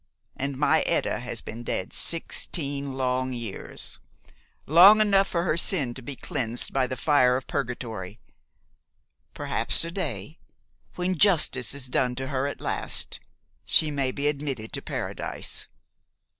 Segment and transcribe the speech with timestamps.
[0.35, 3.99] And my Etta has been dead sixteen long years,
[4.65, 8.19] long enough for her sin to be cleansed by the fire of Purgatory.
[9.35, 10.39] Perhaps to day,
[10.95, 13.19] when justice is done to her at last,
[13.63, 15.67] she may be admitted to Paradise.